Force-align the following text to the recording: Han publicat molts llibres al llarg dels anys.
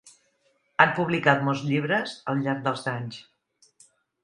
Han 0.85 0.93
publicat 0.99 1.43
molts 1.49 1.61
llibres 1.67 2.15
al 2.33 2.43
llarg 2.47 2.65
dels 2.71 2.89
anys. 2.95 3.23